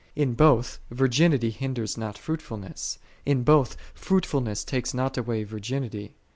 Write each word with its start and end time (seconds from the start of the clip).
In 0.15 0.33
both 0.33 0.79
virginity 0.89 1.51
hindeis 1.51 1.95
not 1.95 2.17
fruitfulness: 2.17 2.97
in 3.23 3.43
both 3.43 3.77
fruitfulness 3.93 4.63
takes 4.63 4.95
not 4.95 5.15
away 5.15 5.43
virginity. 5.43 6.15